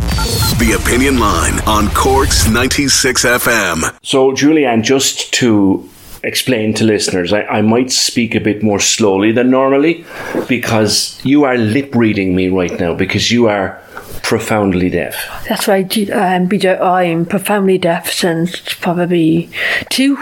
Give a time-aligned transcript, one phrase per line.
[0.00, 3.96] The Opinion Line on Cork's 96 FM.
[4.02, 5.88] So, Julianne, just to
[6.24, 10.04] explain to listeners, I, I might speak a bit more slowly than normally
[10.48, 13.80] because you are lip reading me right now because you are
[14.24, 15.14] profoundly deaf.
[15.48, 16.80] That's right, um, PJ.
[16.80, 19.48] I'm profoundly deaf since probably
[19.90, 20.16] two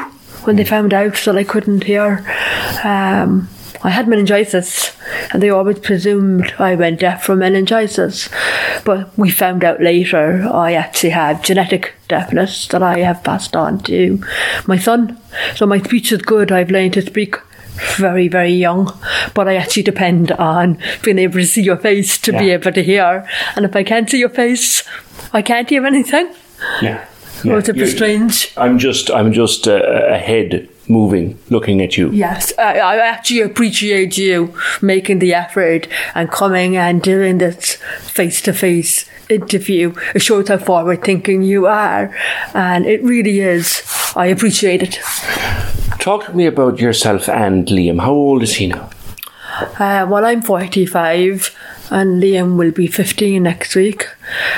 [0.45, 2.27] when they found out that I couldn't hear.
[2.85, 3.49] Um,
[3.85, 4.97] I had meningitis,
[5.33, 8.29] and they always presumed I went deaf from meningitis.
[8.85, 13.81] But we found out later I actually have genetic deafness that I have passed on
[13.81, 14.23] to
[14.67, 15.19] my son.
[15.57, 16.53] So my speech is good.
[16.53, 17.37] I've learned to speak
[17.97, 18.93] very, very young,
[19.35, 22.83] but I actually depend on being able to see your face to be able to
[22.83, 23.27] hear.
[23.57, 24.85] And if I can't see your face,
[25.33, 26.33] I can't hear anything.
[26.83, 27.07] Yeah.
[27.43, 28.53] So it's a bit strange.
[28.57, 32.11] I'm just, I'm just uh, a, a head moving, looking at you.
[32.11, 38.41] Yes, I, I actually appreciate you making the effort and coming and doing this face
[38.43, 39.95] to face interview.
[40.15, 42.15] It shows how forward thinking you are,
[42.55, 43.83] and it really is.
[44.15, 44.99] I appreciate it.
[45.99, 48.01] Talk to me about yourself and Liam.
[48.01, 48.91] How old is he now?
[49.79, 51.57] Uh, well, I'm 45
[51.91, 54.09] and Liam will be 15 next week.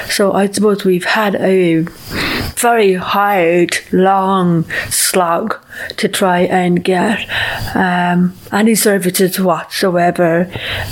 [0.08, 1.80] So I suppose we've had a
[2.56, 5.58] very hard, long slog
[5.96, 7.28] to try and get
[7.74, 10.50] um, any services whatsoever.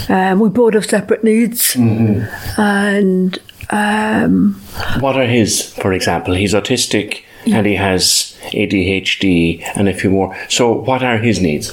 [0.08, 1.74] Um, we both have separate needs.
[1.76, 3.38] And
[3.70, 4.54] um,
[5.00, 6.34] What are his, for example?
[6.34, 10.36] He's autistic and he has ADHD and a few more.
[10.48, 11.72] So, what are his needs?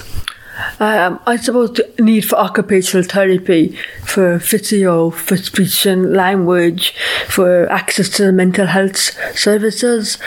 [0.80, 6.94] Um, I suppose the need for occupational therapy, for physio, for speech and language,
[7.28, 8.98] for access to mental health
[9.38, 10.18] services.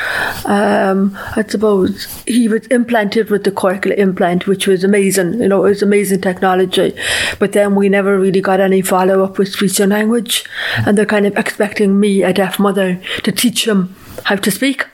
[0.45, 5.41] Um, I suppose he was implanted with the cochlear implant, which was amazing.
[5.41, 6.95] You know, it was amazing technology.
[7.39, 10.45] But then we never really got any follow up with speech and language,
[10.87, 13.95] and they're kind of expecting me, a deaf mother, to teach him
[14.25, 14.87] how to speak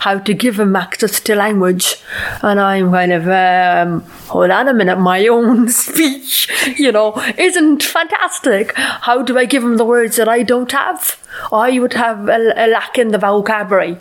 [0.00, 1.96] how to give him access to language.
[2.42, 6.48] And I'm kind of, um, hold on a minute, my own speech,
[6.78, 8.72] you know, isn't fantastic.
[8.76, 11.22] How do I give him the words that I don't have?
[11.52, 13.98] I would have a, a lack in the vocabulary.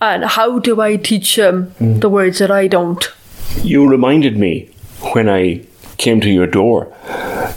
[0.00, 3.12] And how do I teach him the words that I don't?
[3.62, 4.70] You reminded me
[5.12, 5.64] when I
[5.96, 6.92] came to your door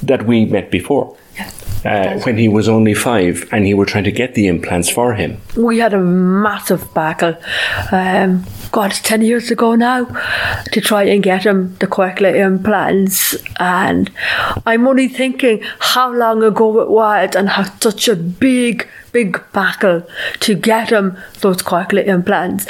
[0.02, 1.16] that we met before.
[1.86, 5.14] Uh, when he was only five and he were trying to get the implants for
[5.14, 5.40] him.
[5.56, 7.36] we had a massive battle.
[7.92, 10.06] Um, God, 10 years ago now
[10.74, 13.36] to try and get him the cochlear implants.
[13.60, 14.12] And
[14.66, 20.08] I'm only thinking how long ago it was and how such a big, big battle
[20.42, 22.68] to get him those cochlear implants.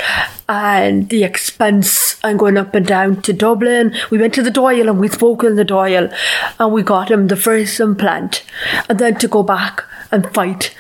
[0.48, 3.94] And the expense and going up and down to Dublin.
[4.10, 6.14] We went to the Dáil and we spoke in the Dáil
[6.60, 8.44] and we got him the first implant.
[8.88, 10.76] And then to go back and fight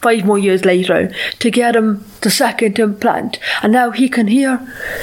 [0.00, 3.38] five more years later to get him the second implant.
[3.62, 4.60] And now he can hear,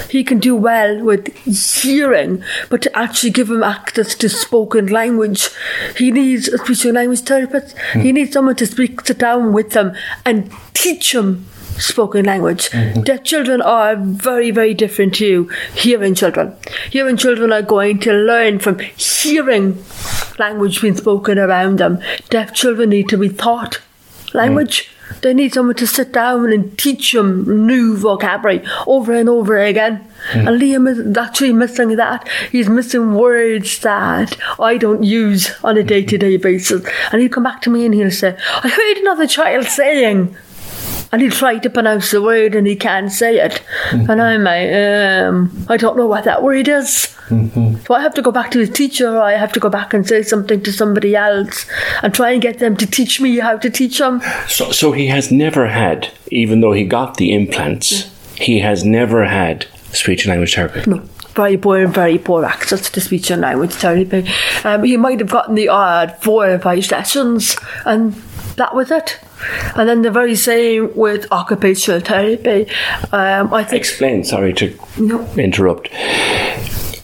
[0.09, 1.33] he can do well with
[1.81, 5.50] hearing, but to actually give him access to spoken language,
[5.97, 7.78] he needs a speech and language therapist.
[7.94, 8.01] Hmm.
[8.01, 9.95] He needs someone to speak, sit down with him
[10.25, 11.45] and teach him
[11.77, 12.69] spoken language.
[12.69, 13.01] Mm-hmm.
[13.01, 16.56] Deaf children are very, very different to hearing children.
[16.89, 19.83] Hearing children are going to learn from hearing
[20.39, 22.01] language being spoken around them.
[22.29, 23.81] Deaf children need to be taught
[24.35, 24.84] language.
[24.84, 25.22] Mm.
[25.22, 30.07] They need someone to sit down and teach them new vocabulary over and over again.
[30.31, 30.47] Mm.
[30.47, 32.28] And Liam is actually missing that.
[32.51, 36.85] He's missing words that I don't use on a day to day basis.
[37.12, 40.36] And he'll come back to me and he'll say, I heard another child saying,
[41.15, 43.63] and he'll try to pronounce the word and he can't say it.
[43.91, 47.07] And I'm like, um, I don't know what that word is.
[47.29, 49.94] So I have to go back to his teacher or I have to go back
[49.94, 51.65] and say something to somebody else
[52.03, 54.21] and try and get them to teach me how to teach him.
[54.50, 59.23] So, so he has never had, even though he got the implants, he has never
[59.23, 60.83] had speech and language therapy.
[60.85, 61.01] No.
[61.33, 64.27] Very poor, and very poor access to speech and language therapy.
[64.65, 68.13] Um, he might have gotten the odd four or five sessions, and
[68.57, 69.19] that was it.
[69.75, 72.67] And then the very same with occupational therapy.
[73.11, 75.27] Um, I think Explain, sorry to No.
[75.37, 75.89] interrupt.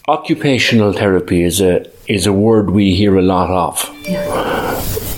[0.07, 3.87] Occupational therapy is a is a word we hear a lot of.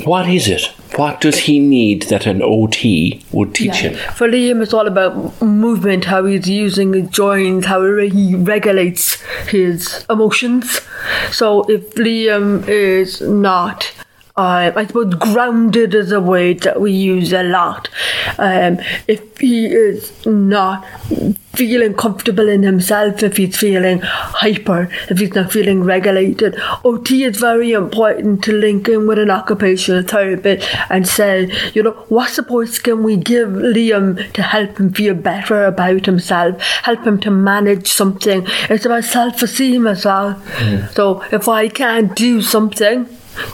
[0.06, 0.64] What is it?
[0.98, 3.96] What does he need that an OT would teach him?
[4.14, 10.06] For Liam, it's all about movement, how he's using his joints, how he regulates his
[10.10, 10.82] emotions.
[11.32, 13.92] So if Liam is not
[14.36, 17.88] uh, I suppose grounded is a word that we use a lot.
[18.40, 20.84] Um, if he is not
[21.54, 27.38] feeling comfortable in himself, if he's feeling hyper, if he's not feeling regulated, OT is
[27.38, 32.80] very important to link in with an occupational therapist and say, you know, what supports
[32.80, 37.88] can we give Liam to help him feel better about himself, help him to manage
[37.88, 38.48] something.
[38.68, 40.42] It's about self esteem as well.
[40.94, 43.08] So if I can't do something,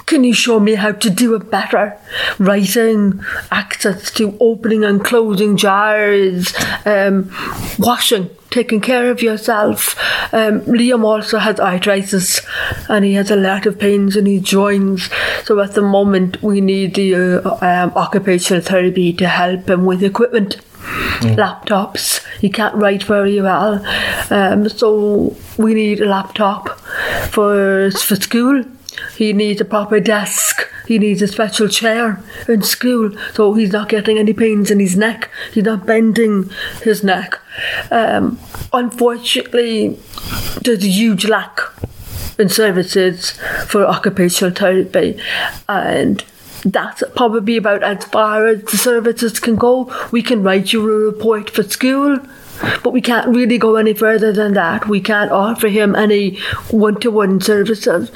[0.05, 1.97] can you show me how to do it better?
[2.37, 6.53] Writing, access to opening and closing jars,
[6.85, 7.31] um,
[7.77, 9.95] washing, taking care of yourself.
[10.33, 12.41] Um, Liam also has arthritis
[12.89, 15.09] and he has a lot of pains in his joints.
[15.45, 20.03] So at the moment, we need the uh, um, occupational therapy to help him with
[20.03, 20.57] equipment.
[21.21, 22.25] Laptops.
[22.39, 23.85] He can't write very well,
[24.31, 26.69] um, so we need a laptop
[27.29, 28.63] for for school.
[29.15, 30.67] He needs a proper desk.
[30.87, 34.95] He needs a special chair in school, so he's not getting any pains in his
[34.95, 35.29] neck.
[35.53, 36.49] He's not bending
[36.81, 37.39] his neck.
[37.91, 38.39] Um,
[38.73, 39.99] unfortunately,
[40.63, 41.59] there's a huge lack
[42.39, 43.31] in services
[43.67, 45.19] for occupational therapy,
[45.67, 46.23] and
[46.65, 49.93] that's probably about as far as the services can go.
[50.11, 52.19] We can write you a report for school.
[52.83, 54.87] But we can't really go any further than that.
[54.87, 56.39] We can't offer him any
[56.69, 58.11] one to one services.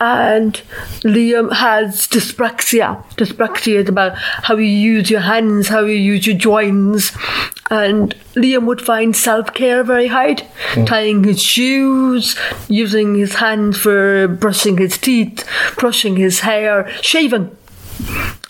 [0.00, 0.60] And
[1.02, 3.04] Liam has dyspraxia.
[3.16, 7.12] Dyspraxia is about how you use your hands, how you use your joints.
[7.70, 10.84] And Liam would find self care very hard, hmm.
[10.84, 12.36] tying his shoes,
[12.68, 17.56] using his hands for brushing his teeth, brushing his hair, shaving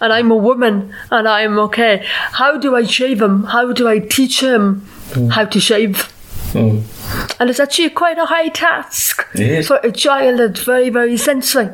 [0.01, 2.05] and I'm a woman and I'm okay.
[2.33, 3.45] How do I shave him?
[3.45, 5.31] How do I teach him Mm.
[5.33, 6.13] how to shave?
[6.53, 7.41] Mm.
[7.41, 9.27] And it's actually quite a high task
[9.67, 11.71] for a child that's very, very sensory.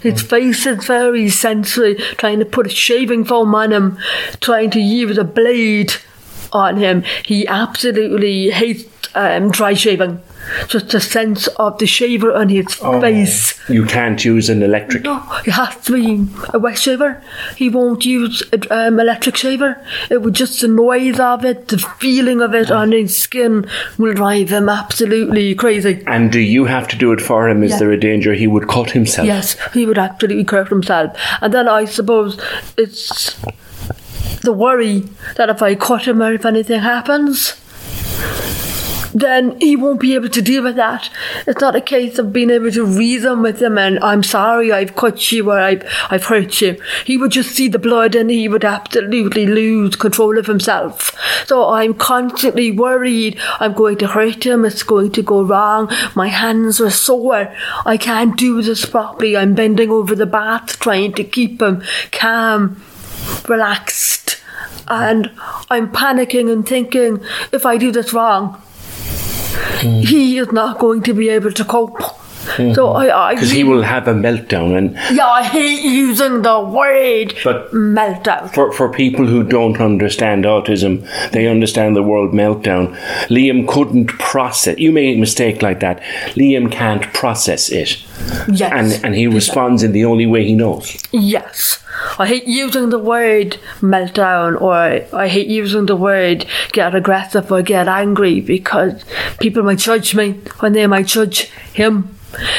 [0.00, 0.28] His mm.
[0.28, 3.98] face is very sensory, trying to put a shaving foam on him,
[4.40, 5.94] trying to use a blade
[6.52, 7.04] on him.
[7.24, 8.84] He absolutely hates
[9.14, 10.22] um, dry shaving.
[10.68, 13.58] Just the sense of the shaver on his face.
[13.68, 15.04] You can't use an electric.
[15.04, 17.22] No, it has to be a wet shaver.
[17.56, 19.80] He won't use an um, electric shaver.
[20.10, 23.66] It would just the noise of it, the feeling of it on his skin
[23.98, 26.02] will drive him absolutely crazy.
[26.06, 27.62] And do you have to do it for him?
[27.62, 27.78] Is Yeah.
[27.78, 29.26] there a danger he would cut himself?
[29.26, 31.16] Yes, he would absolutely cut himself.
[31.40, 32.38] And then I suppose
[32.76, 33.36] it's
[34.42, 35.04] the worry
[35.36, 37.54] that if I cut him or if anything happens,
[39.14, 41.10] then he won't be able to deal with that.
[41.46, 44.96] It's not a case of being able to reason with him and I'm sorry I've
[44.96, 46.80] cut you or I've, I've hurt you.
[47.04, 51.16] He would just see the blood and he would absolutely lose control of himself.
[51.46, 56.28] So I'm constantly worried I'm going to hurt him, it's going to go wrong, my
[56.28, 57.54] hands are sore,
[57.84, 62.82] I can't do this properly, I'm bending over the bath trying to keep him calm,
[63.48, 64.38] relaxed.
[64.88, 65.30] And
[65.70, 67.22] I'm panicking and thinking,
[67.52, 68.60] if I do this wrong,
[69.80, 72.21] he is not going to be able to cope.
[72.44, 72.72] Hmm.
[72.74, 74.76] So I, Because he will have a meltdown.
[74.76, 78.52] And yeah, I hate using the word But- meltdown.
[78.52, 82.96] for, for people who don't understand autism, they understand the word meltdown.
[83.28, 84.78] Liam couldn't process.
[84.78, 86.00] You make a mistake like that.
[86.34, 88.02] Liam can't process it.
[88.48, 88.72] Yes.
[88.72, 90.96] And, and he responds in the only way he knows.
[91.12, 91.78] Yes.
[92.18, 94.74] I hate using the word meltdown or
[95.16, 99.04] I hate using the word get aggressive or get angry because
[99.38, 102.16] people might judge me when they might judge him.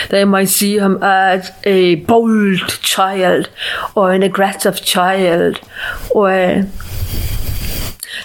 [0.09, 3.49] They might see him as a bold child
[3.95, 5.59] or an aggressive child
[6.11, 6.65] or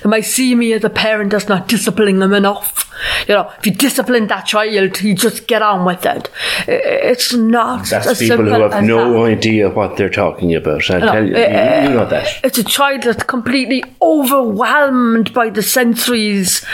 [0.02, 2.84] they might see me as a parent that's not disciplining them enough.
[3.28, 6.30] You know, if you discipline that child, you just get on with it.
[6.66, 9.38] It's not That's people who have no that.
[9.38, 10.90] idea what they're talking about.
[10.90, 12.28] I No, tell you, uh, you, you know that.
[12.44, 16.64] It's a child that's completely overwhelmed by the sensories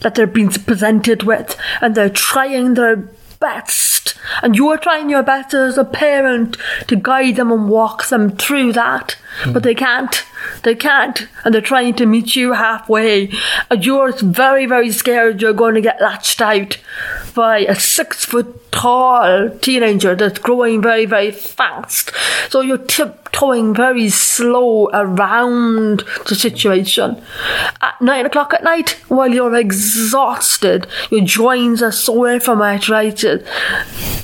[0.00, 3.08] that they're being presented with, and they're trying their
[3.40, 4.14] best.
[4.42, 6.56] And you're trying your best as a parent
[6.86, 9.16] to guide them and walk them through that,
[9.52, 10.24] but they can't.
[10.62, 13.30] They can't, and they're trying to meet you halfway.
[13.70, 16.78] And you're very, very scared you're going to get latched out
[17.34, 22.12] by a six foot tall teenager that's growing very, very fast.
[22.50, 22.78] So you're
[23.40, 27.22] tiptoeing very slow around the situation.
[27.80, 33.42] At nine o'clock at night, while you're exhausted, your joints are sore from arthritis,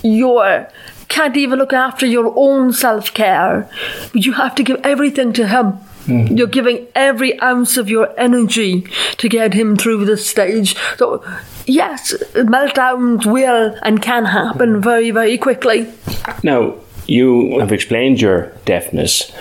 [0.03, 0.69] you're
[1.09, 3.71] can't even look after your own self care,
[4.13, 5.73] but you have to give everything to him.
[6.07, 6.27] Hmm.
[6.37, 8.87] You're giving every ounce of your energy
[9.19, 10.77] to get him through this stage.
[10.99, 11.25] So,
[11.65, 15.93] yes, meltdowns will and can happen very, very quickly.
[16.43, 16.75] Now,
[17.07, 19.33] you have explained your deafness,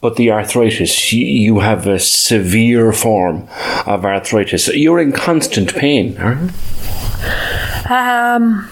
[0.00, 3.48] but the arthritis, you, you have a severe form
[3.86, 4.68] of arthritis.
[4.68, 6.56] You're in constant pain, aren't you?
[7.92, 8.68] Um,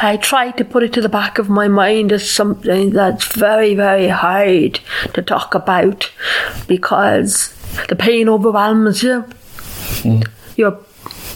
[0.00, 3.74] I try to put it to the back of my mind as something that's very,
[3.74, 4.80] very hard
[5.12, 6.10] to talk about
[6.66, 7.54] because
[7.88, 9.24] the pain overwhelms you.
[10.56, 10.78] You're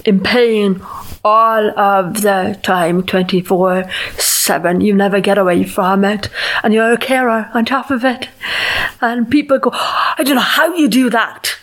[0.04, 0.82] in pain
[1.24, 3.90] all of the time, 24
[4.48, 4.80] 7.
[4.80, 6.30] You never get away from it.
[6.62, 8.30] And you're a carer on top of it.
[9.02, 11.58] And people go, I don't know how you do that.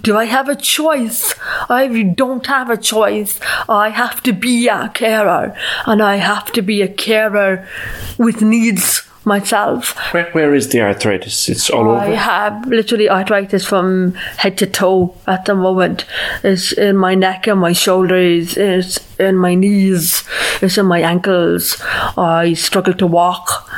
[0.00, 1.34] Do I have a choice?
[1.68, 3.40] I don't have a choice.
[3.68, 5.54] I have to be a carer,
[5.84, 7.68] and I have to be a carer
[8.16, 9.96] with needs myself.
[10.12, 11.48] Where, where is the arthritis?
[11.48, 12.12] It's all I over.
[12.12, 16.04] I have literally arthritis from head to toe at the moment.
[16.42, 20.24] It's in my neck and my shoulders, it's in my knees,
[20.60, 21.80] it's in my ankles.
[22.16, 23.68] I struggle to walk,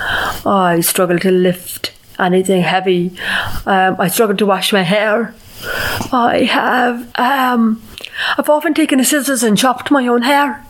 [0.46, 3.16] I struggle to lift anything heavy,
[3.66, 5.34] um, I struggle to wash my hair.
[6.12, 7.82] I have, um,
[8.38, 10.64] I've often taken the scissors and chopped my own hair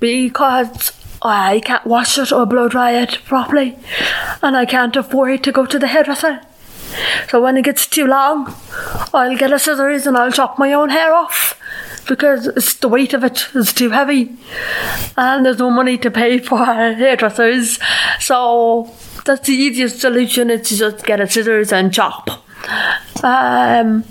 [0.00, 0.92] because
[1.26, 3.76] I can't wash it or blow dry it properly,
[4.42, 6.40] and I can't afford to go to the hairdresser.
[7.28, 8.54] So when it gets too long,
[9.12, 11.60] I'll get a scissors and I'll chop my own hair off
[12.08, 14.36] because it's the weight of it is too heavy,
[15.16, 17.78] and there's no money to pay for hairdressers.
[18.20, 22.30] So that's the easiest solution is to just get a scissors and chop.
[23.22, 24.04] Um,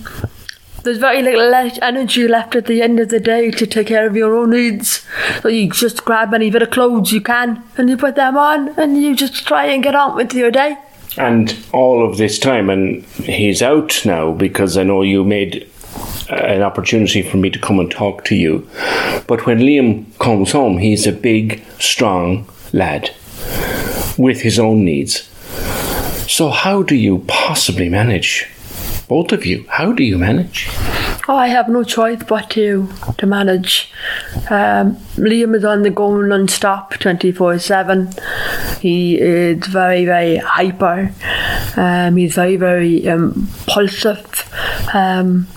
[0.86, 1.52] there's very little
[1.82, 5.04] energy left at the end of the day to take care of your own needs.
[5.42, 8.70] So you just grab any bit of clothes you can and you put them on
[8.80, 10.78] and you just try and get on with your day.
[11.18, 15.68] And all of this time, and he's out now because I know you made
[16.30, 18.70] uh, an opportunity for me to come and talk to you.
[19.28, 23.10] But when Liam comes home, he's a big, strong lad
[24.18, 25.30] with his own needs.
[26.30, 28.50] So, how do you possibly manage?
[29.08, 30.68] Both of you, how do you manage?
[31.28, 33.92] Oh, I have no choice but to to manage.
[34.50, 38.80] Um, Liam is on the go non-stop, 24-7.
[38.80, 41.12] He is very, very hyper.
[41.76, 44.44] Um, he's very, very impulsive.
[44.94, 45.48] Um,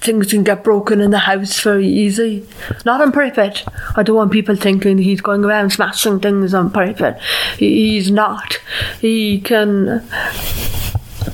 [0.00, 2.46] things can get broken in the house very easy.
[2.84, 3.64] Not on purpose.
[3.96, 7.22] I don't want people thinking he's going around smashing things on purpose.
[7.58, 8.58] He, he's not.
[9.00, 10.06] He can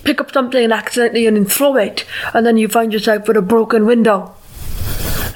[0.07, 3.37] pick up something and accidentally and then throw it, and then you find yourself with
[3.37, 4.35] a broken window.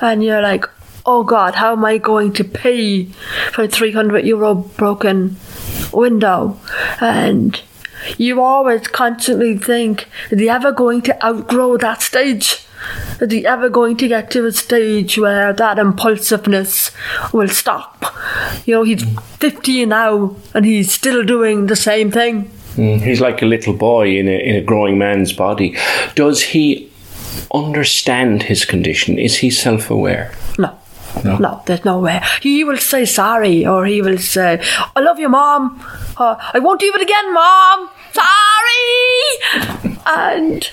[0.00, 0.64] And you're like,
[1.04, 3.06] oh God, how am I going to pay
[3.52, 5.36] for a 300 euro broken
[5.92, 6.58] window?
[7.00, 7.60] And
[8.16, 12.64] you always constantly think, is he ever going to outgrow that stage?
[13.20, 16.92] Is he ever going to get to a stage where that impulsiveness
[17.34, 18.06] will stop?
[18.64, 19.04] You know, he's
[19.38, 22.50] 50 now and he's still doing the same thing.
[22.80, 25.76] He's like a little boy in a, in a growing man's body.
[26.14, 26.90] Does he
[27.52, 29.18] understand his condition?
[29.18, 30.32] Is he self aware?
[30.58, 30.76] No.
[31.24, 31.62] No.
[31.66, 32.22] there's no way.
[32.40, 34.62] He will say sorry, or he will say,
[34.96, 35.84] I love you, Mom.
[36.16, 37.90] Uh, I won't do it again, Mom.
[38.12, 39.96] Sorry.
[40.06, 40.70] And,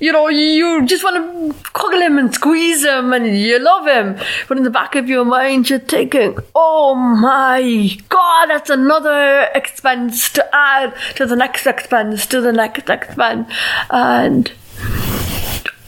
[0.00, 4.16] you know, you just want to cuddle him and squeeze him and you love him.
[4.48, 10.30] But in the back of your mind, you're thinking, oh my God, that's another expense
[10.34, 13.50] to add to the next expense, to the next expense.
[13.90, 14.52] And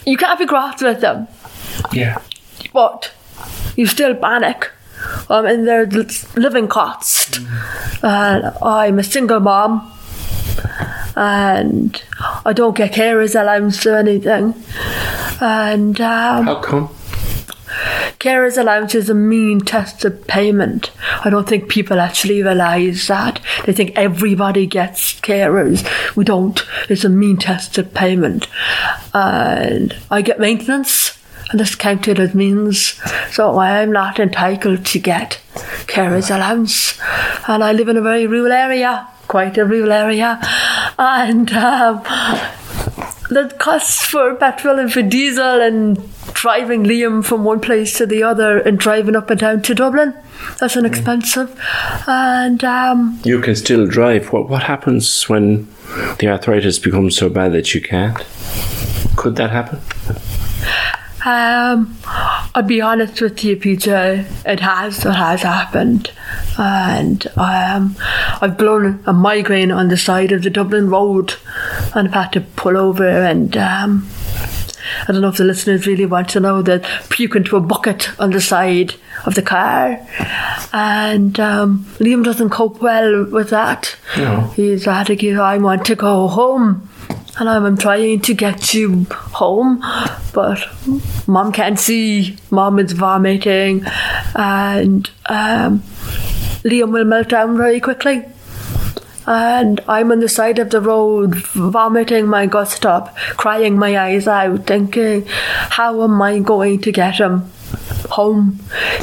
[0.06, 1.28] you can't be cross with them
[1.92, 2.18] Yeah.
[2.72, 3.12] but
[3.76, 4.70] you still panic.
[5.30, 5.86] Um, and their
[6.34, 7.38] living cost.
[8.02, 9.92] And I'm a single mom,
[11.14, 12.02] and
[12.48, 14.54] I don't get carers allowance or anything.
[15.38, 16.88] And um, How come?
[18.18, 20.90] carers allowance is a mean tested payment.
[21.26, 23.40] I don't think people actually realise that.
[23.66, 25.84] They think everybody gets carers.
[26.16, 26.64] We don't.
[26.88, 28.48] It's a mean tested payment.
[29.12, 31.18] And I get maintenance,
[31.50, 32.98] and that's counted as means.
[33.30, 35.38] So I'm not entitled to get
[35.86, 36.98] carers allowance.
[37.46, 40.40] And I live in a very rural area, quite a rural area.
[40.98, 42.02] And um,
[43.30, 45.98] the costs for petrol and for diesel and
[46.32, 50.14] driving Liam from one place to the other and driving up and down to Dublin.
[50.58, 51.60] That's an expensive.
[52.06, 54.32] And um, You can still drive.
[54.32, 55.68] What, what happens when
[56.18, 58.24] the arthritis becomes so bad that you can't?
[59.16, 59.80] Could that happen?
[61.28, 61.96] Um,
[62.54, 64.24] I'll be honest with you, Peter.
[64.46, 66.10] It has, it has happened,
[66.58, 67.96] and um,
[68.40, 71.34] I've blown a migraine on the side of the Dublin road,
[71.94, 73.06] and I've had to pull over.
[73.06, 74.08] And um,
[75.06, 78.18] I don't know if the listeners really want to know that puke into a bucket
[78.18, 78.94] on the side
[79.26, 80.00] of the car,
[80.72, 83.96] and um, Liam doesn't cope well with that.
[84.16, 84.52] No.
[84.56, 86.87] He's had to give I want to go home.
[87.38, 89.78] And I'm trying to get you home,
[90.32, 90.58] but
[91.28, 92.36] mom can't see.
[92.50, 93.84] Mom is vomiting,
[94.34, 95.80] and um,
[96.64, 98.24] Liam will melt down very quickly.
[99.26, 104.26] And I'm on the side of the road, vomiting my guts up, crying my eyes
[104.26, 107.50] out, thinking, how am I going to get him
[108.10, 108.58] home?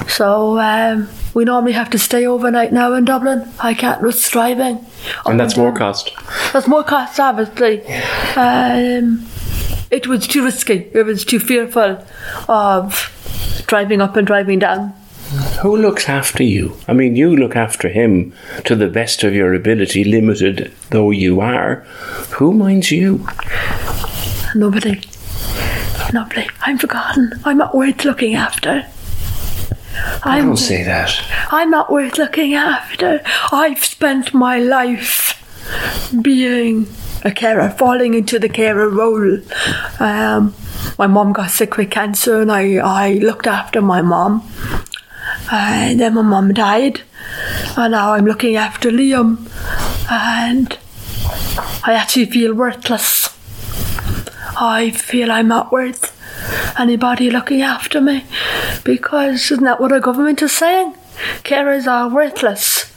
[0.08, 3.46] So um, we normally have to stay overnight now in Dublin.
[3.60, 4.84] I can't risk driving.
[5.26, 6.12] And that's more cost.
[6.54, 7.86] That's more cost, obviously.
[8.38, 9.28] Um,
[9.92, 10.90] it was too risky.
[10.94, 12.04] It was too fearful
[12.48, 13.12] of
[13.68, 14.94] driving up and driving down.
[15.62, 16.78] Who looks after you?
[16.88, 21.42] I mean, you look after him to the best of your ability, limited though you
[21.42, 21.86] are.
[22.38, 23.28] Who minds you?
[24.56, 25.02] Nobody.
[26.14, 26.48] Nobody.
[26.62, 27.34] I'm forgotten.
[27.44, 28.88] I'm not worth looking after.
[30.24, 31.12] I'm, Don't say that.
[31.52, 33.22] I'm not worth looking after.
[33.52, 35.42] I've spent my life
[36.22, 36.88] being
[37.24, 39.40] a carer, falling into the carer role.
[40.00, 40.54] Um,
[40.98, 44.50] my mom got sick with cancer, and I, I looked after my mom.
[45.52, 47.02] And then my mom died,
[47.76, 49.50] and now I'm looking after Liam,
[50.10, 50.78] and
[51.84, 53.30] I actually feel worthless.
[54.58, 56.12] I feel I'm not worth
[56.78, 58.26] anybody looking after me
[58.84, 60.96] because isn't that what our government is saying?
[61.44, 62.92] Carers are worthless.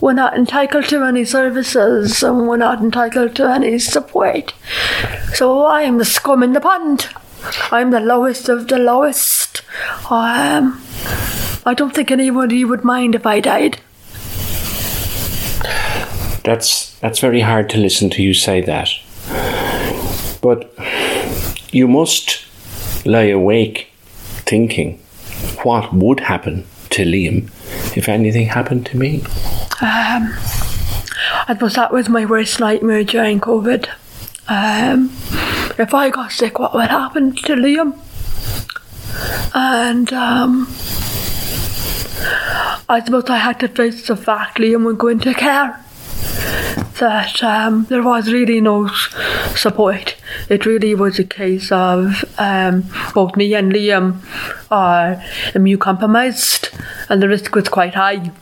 [0.00, 4.54] We're not entitled to any services and we're not entitled to any support.
[5.34, 7.08] So I am the scum in the pond.
[7.70, 9.62] I'm the lowest of the lowest.
[10.10, 10.82] Um,
[11.66, 13.80] I don't think anybody would mind if I died.
[16.44, 18.88] That's that's very hard to listen to you say that.
[20.40, 20.72] But
[21.72, 22.44] you must
[23.04, 23.88] lie awake
[24.46, 24.98] thinking
[25.62, 27.50] what would happen to Liam
[27.96, 29.22] if anything happened to me.
[29.80, 30.34] Um,
[31.46, 33.88] I suppose that was my worst nightmare during COVID.
[34.48, 35.10] Um,
[35.78, 37.98] if I got sick, what would happen to Liam?
[39.54, 40.66] And um,
[42.88, 45.84] I suppose I had to face the fact Liam would go into care.
[46.98, 48.88] That um, there was really no
[49.56, 50.16] support.
[50.48, 54.22] It really was a case of um, both me and Liam
[54.70, 55.22] are
[55.54, 56.70] immune compromised,
[57.08, 58.32] and the risk was quite high.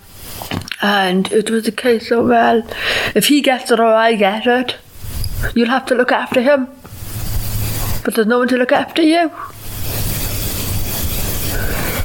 [0.80, 2.62] And it was a case of, well,
[3.14, 4.76] if he gets it or I get it,
[5.54, 6.68] you'll have to look after him.
[8.04, 9.30] But there's no one to look after you.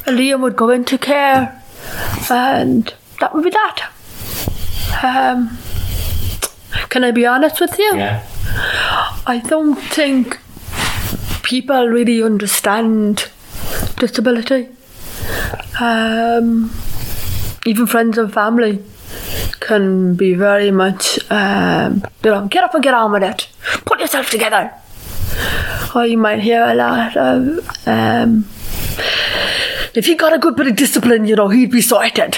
[0.06, 1.62] And Liam would go into care,
[2.30, 3.90] and that would be that.
[5.04, 5.58] Um,
[6.90, 7.96] can I be honest with you?
[7.96, 8.26] Yeah.
[8.56, 10.40] I don't think
[11.44, 13.30] people really understand
[13.98, 14.70] disability.
[15.80, 16.72] Um,
[17.66, 18.84] even friends and family
[19.60, 23.48] can be very much, um, you know, get up and get on with it.
[23.86, 24.72] Put yourself together.
[25.96, 28.46] Or you might hear a lot of, um,
[29.94, 32.38] if he got a good bit of discipline, you know, he'd be sorted.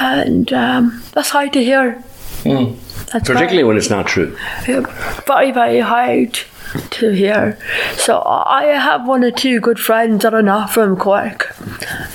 [0.00, 2.02] And um, that's hard to hear.
[3.12, 4.36] That's Particularly when it's not true.
[5.26, 6.38] very, very hard
[6.90, 7.58] to hear.
[7.94, 11.54] So I have one or two good friends that are not from Cork,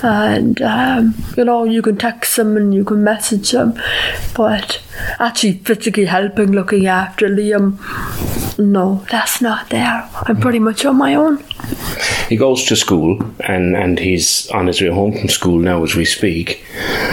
[0.02, 3.74] and um, you know you can text them and you can message them,
[4.36, 4.80] but
[5.18, 7.78] actually physically helping, looking after Liam,
[8.58, 10.08] no, that's not there.
[10.22, 11.42] I'm pretty much on my own.
[12.28, 15.94] He goes to school and, and he's on his way home from school now as
[15.94, 16.64] we speak.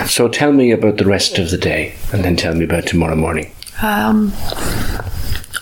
[0.06, 3.16] So tell me about the rest of the day and then tell me about tomorrow
[3.16, 3.52] morning.
[3.82, 4.32] Um,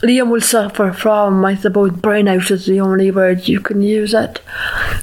[0.01, 4.39] Liam will suffer from, I suppose, burnout is the only word you can use it.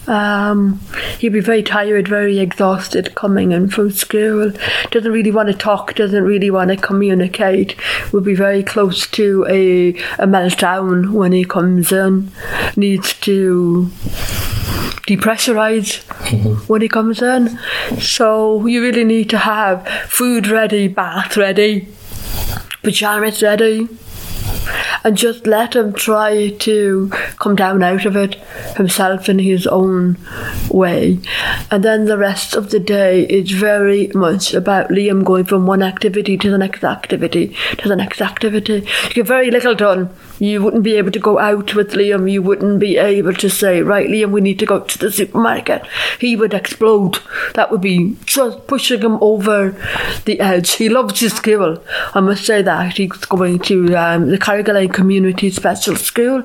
[0.08, 0.80] Um,
[1.18, 4.52] he'll be very tired, very exhausted coming in from school.
[4.90, 7.76] Doesn't really want to talk, doesn't really want to communicate.
[8.10, 12.30] Will be very close to a, a meltdown when he comes in.
[12.74, 13.90] Needs to
[15.06, 15.98] depressurize
[16.70, 17.58] when he comes in.
[18.00, 21.88] So you really need to have food ready, bath ready,
[22.86, 23.88] pajamas ready,
[25.02, 28.36] and just let him try to come down out of it
[28.76, 30.16] himself in his own
[30.70, 31.18] way.
[31.72, 35.82] And then the rest of the day is very much about Liam going from one
[35.82, 38.86] activity to the next activity to the next activity.
[39.08, 42.30] You get very little done You wouldn't be able to go out with Liam.
[42.30, 45.86] You wouldn't be able to say, right, Liam, we need to go to the supermarket.
[46.20, 47.18] He would explode.
[47.54, 49.70] That would be just pushing him over
[50.24, 50.72] the edge.
[50.72, 51.82] He loves his school.
[52.14, 52.96] I must say that.
[52.96, 56.42] He's going to um, the Carrigaline Community Special School,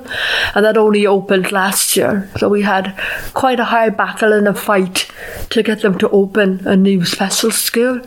[0.54, 2.30] and that only opened last year.
[2.38, 2.98] So we had
[3.34, 5.10] quite a hard battle and a fight
[5.50, 8.00] to get them to open a new special school.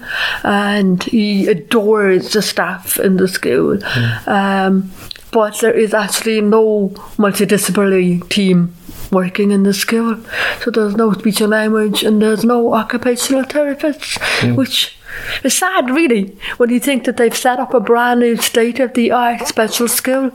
[0.44, 3.80] And he adores the staff in the school.
[4.28, 4.92] Um,
[5.36, 8.74] but there is actually no multidisciplinary team
[9.12, 10.18] working in the school.
[10.62, 14.98] So there's no speech and language and there's no occupational therapists, which
[15.44, 18.94] is sad really when you think that they've set up a brand new state of
[18.94, 20.32] the art special school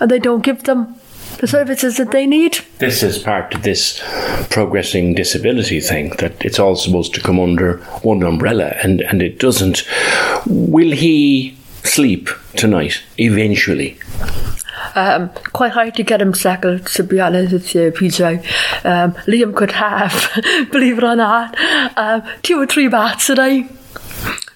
[0.00, 0.96] and they don't give them
[1.40, 2.58] the services that they need.
[2.78, 4.02] This is part of this
[4.48, 9.38] progressing disability thing that it's all supposed to come under one umbrella and, and it
[9.38, 9.86] doesn't.
[10.46, 11.57] Will he
[11.88, 13.98] sleep tonight eventually?
[14.94, 18.38] Um, quite hard to get him settled, to be honest with you, PJ.
[18.84, 20.30] Um, Liam could have,
[20.72, 21.56] believe it or not,
[21.96, 23.68] um, two or three baths a day.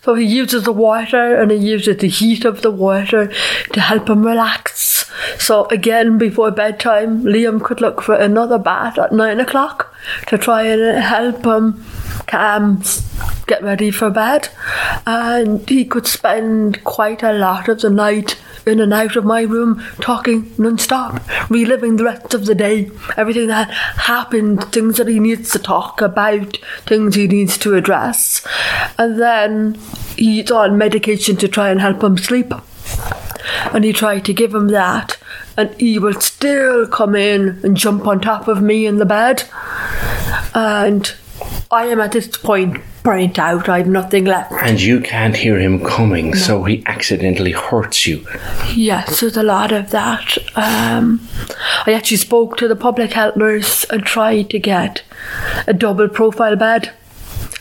[0.03, 3.33] So he uses the water and he uses the heat of the water
[3.73, 5.09] to help him relax.
[5.39, 9.95] So again, before bedtime, Liam could look for another bath at nine o'clock
[10.27, 11.85] to try and help him
[12.27, 12.83] calm,
[13.47, 14.49] get ready for bed.
[15.07, 19.43] And he could spend quite a lot of the night in and out of my
[19.43, 25.19] room talking non-stop, reliving the rest of the day, everything that happened, things that he
[25.19, 28.47] needs to talk about, things he needs to address.
[28.99, 29.75] And then
[30.17, 32.53] he's on medication to try and help him sleep.
[33.73, 35.17] And he tried to give him that,
[35.57, 39.43] and he would still come in and jump on top of me in the bed.
[40.55, 41.13] And
[41.73, 43.67] I am at this point burnt out.
[43.67, 44.53] I have nothing left.
[44.53, 48.27] And you can't hear him coming, so he accidentally hurts you.
[48.75, 50.37] Yes, there's a lot of that.
[50.55, 51.27] Um,
[51.87, 55.03] I actually spoke to the public health nurse and tried to get
[55.67, 56.93] a double profile bed.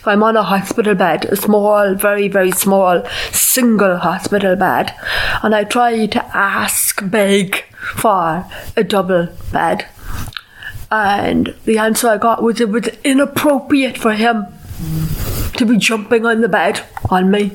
[0.04, 4.94] I'm on a hospital bed, a small, very, very small, single hospital bed,
[5.42, 7.64] and I tried to ask, beg
[7.96, 8.44] for
[8.76, 9.86] a double bed.
[10.92, 14.46] And the answer I got was it was inappropriate for him
[15.56, 17.52] to be jumping on the bed on me.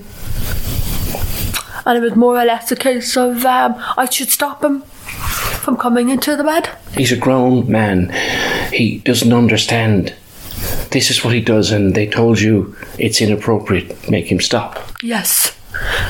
[1.85, 5.77] And it was more or less a case of um, I should stop him from
[5.77, 6.69] coming into the bed.
[6.95, 8.09] He's a grown man.
[8.73, 10.15] He doesn't understand.
[10.89, 14.09] This is what he does, and they told you it's inappropriate.
[14.09, 14.79] Make him stop.
[15.03, 15.55] Yes.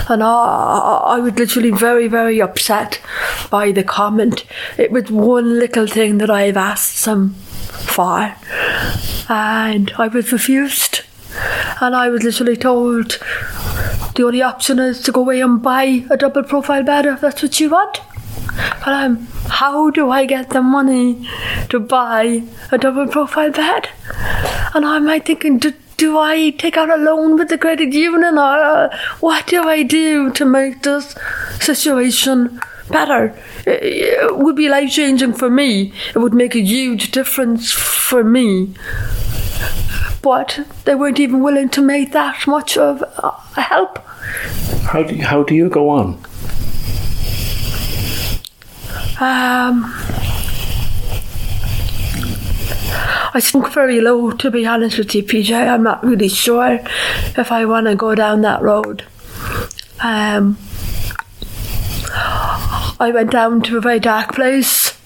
[0.10, 3.02] And I, I was literally very, very upset
[3.50, 4.46] by the comment.
[4.78, 8.36] It was one little thing that I've asked him for,
[9.30, 11.02] and I was refused.
[11.82, 13.20] And I was literally told
[14.16, 17.44] the only option is to go away and buy a double profile bed if that's
[17.44, 18.00] what you want.
[18.80, 21.28] But um, how do I get the money
[21.70, 23.90] to buy a double profile bed?
[24.74, 25.60] And I'm like thinking,
[25.98, 29.84] do I take out a loan with the credit union or uh, what do I
[29.84, 31.16] do to make this
[31.60, 33.36] situation better?
[33.66, 35.92] It, it would be life changing for me.
[36.16, 38.74] It would make a huge difference for me.
[40.22, 43.98] But they weren't even willing to make that much of a help.
[44.84, 46.24] How do you, how do you go on?
[49.20, 49.94] Um,
[52.89, 55.54] I sunk very low, to be honest with you, PJ.
[55.54, 56.80] I'm not really sure
[57.38, 59.04] if I want to go down that road.
[60.02, 60.58] Um,
[63.00, 64.97] I went down to a very dark place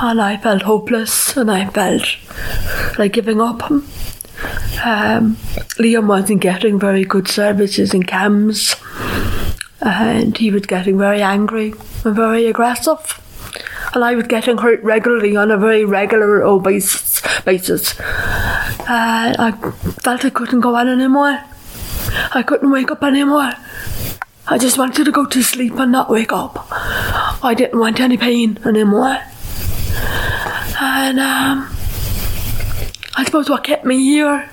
[0.00, 3.70] and I felt hopeless and I felt like giving up.
[3.70, 5.36] Um,
[5.78, 8.76] Liam wasn't getting very good services in CAMHS
[9.80, 13.20] and he was getting very angry and very aggressive.
[13.94, 17.22] And I was getting hurt regularly on a very regular oh, basis.
[17.44, 17.98] basis.
[18.00, 19.52] Uh, I
[20.02, 21.40] felt I couldn't go on anymore.
[22.34, 23.52] I couldn't wake up anymore.
[24.46, 26.66] I just wanted to go to sleep and not wake up.
[26.70, 29.18] I didn't want any pain anymore.
[30.80, 31.68] And um,
[33.14, 34.48] I suppose what kept me here,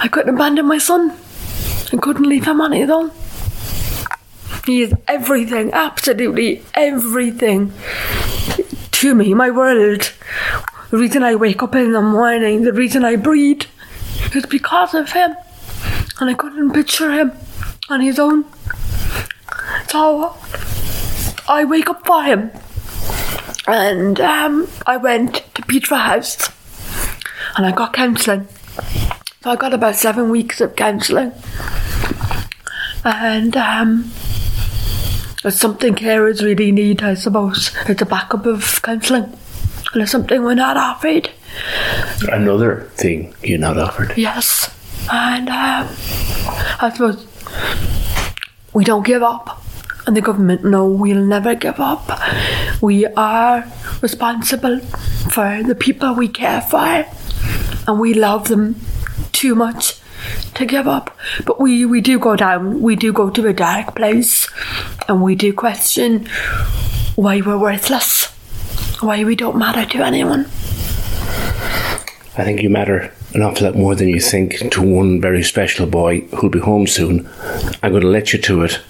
[0.00, 1.16] I couldn't abandon my son.
[1.92, 3.10] I couldn't leave him on his own.
[4.68, 7.72] He is everything, absolutely everything
[8.92, 10.12] to me, my world.
[10.90, 13.62] The reason I wake up in the morning, the reason I breathe,
[14.34, 15.34] is because of him.
[16.20, 17.32] And I couldn't picture him
[17.88, 18.44] on his own.
[19.88, 20.36] So
[21.48, 22.50] I wake up for him.
[23.66, 26.50] And um, I went to Petra House
[27.56, 28.46] and I got counselling.
[29.42, 31.32] So I got about seven weeks of counselling.
[33.02, 34.12] And um,
[35.44, 37.74] It's something carers really need, I suppose.
[37.86, 39.32] It's a backup of counselling.
[39.92, 41.30] And it's something we're not offered.
[42.30, 44.14] Another thing you're not offered.
[44.16, 44.74] Yes.
[45.10, 45.88] And um,
[46.80, 47.26] I suppose
[48.74, 49.62] we don't give up.
[50.06, 52.10] And the government know we'll never give up.
[52.82, 53.64] We are
[54.00, 57.04] responsible for the people we care for.
[57.86, 58.80] And we love them
[59.32, 59.97] too much
[60.54, 61.16] to give up.
[61.44, 64.48] But we, we do go down, we do go to a dark place.
[65.08, 66.26] And we do question
[67.16, 68.26] why we're worthless,
[69.00, 70.46] why we don't matter to anyone.
[72.36, 75.86] I think you matter an awful lot more than you think to one very special
[75.86, 77.28] boy who'll be home soon.
[77.82, 78.80] I'm going to let you to it.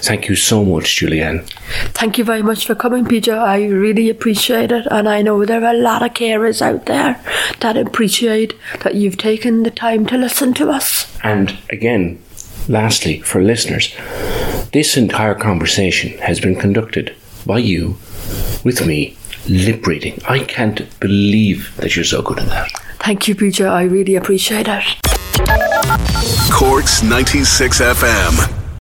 [0.00, 1.48] Thank you so much, Julianne.
[1.94, 3.36] Thank you very much for coming, Peter.
[3.36, 7.20] I really appreciate it, and I know there are a lot of carers out there
[7.60, 11.18] that appreciate that you've taken the time to listen to us.
[11.22, 12.22] And again,
[12.68, 13.94] lastly, for listeners,
[14.72, 17.14] this entire conversation has been conducted
[17.46, 17.96] by you
[18.64, 19.16] with me
[19.48, 20.20] lip reading.
[20.28, 22.70] I can't believe that you're so good at that.
[22.98, 23.68] Thank you, Peter.
[23.68, 24.84] I really appreciate it.
[26.50, 28.63] Corks 96 FM.